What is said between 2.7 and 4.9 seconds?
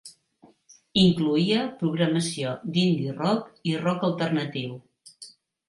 d'indie rock i rock alternatiu.